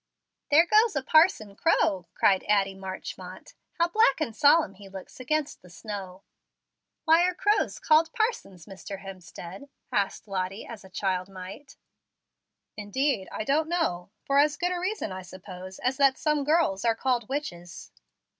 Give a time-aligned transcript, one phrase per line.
[0.49, 3.53] "There goes a parson crow," cried Addie Marchmont.
[3.73, 6.23] "How black and solemn he looks against the snow!"
[7.05, 9.01] "Why are crows called parsons, Mr.
[9.01, 11.77] Hemstead?" asked Lottie, as a child might.
[12.75, 14.09] "Indeed, I don't know.
[14.25, 17.91] For as good a reason, I suppose, as that some girls are called witches."